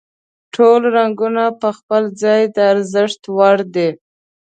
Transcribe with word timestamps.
ټول 0.53 0.81
رنګونه 0.97 1.43
په 1.61 1.69
خپل 1.77 2.03
ځای 2.21 2.41
د 2.55 2.57
ارزښت 2.73 3.21
وړ 3.37 3.57
دي. 3.75 3.89